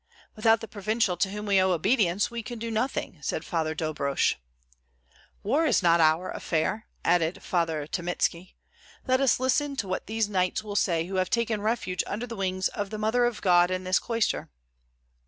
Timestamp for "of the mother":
12.69-13.25